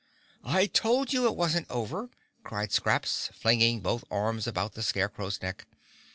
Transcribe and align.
"I 0.43 0.65
told 0.65 1.13
you 1.13 1.27
it 1.27 1.35
wasn't 1.35 1.69
over," 1.69 2.09
cried 2.41 2.71
Scraps, 2.71 3.29
flinging 3.39 3.81
both 3.81 4.03
arms 4.09 4.47
about 4.47 4.73
the 4.73 4.81
Scarecrow's 4.81 5.39
neck. 5.43 5.67